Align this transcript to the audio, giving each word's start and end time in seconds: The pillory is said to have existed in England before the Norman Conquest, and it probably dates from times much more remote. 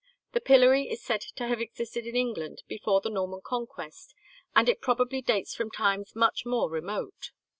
The 0.31 0.41
pillory 0.41 0.89
is 0.89 1.03
said 1.03 1.21
to 1.35 1.45
have 1.45 1.61
existed 1.61 2.07
in 2.07 2.15
England 2.15 2.63
before 2.67 3.01
the 3.01 3.11
Norman 3.11 3.41
Conquest, 3.45 4.15
and 4.55 4.67
it 4.67 4.81
probably 4.81 5.21
dates 5.21 5.53
from 5.53 5.69
times 5.69 6.15
much 6.15 6.43
more 6.43 6.71
remote. 6.71 7.29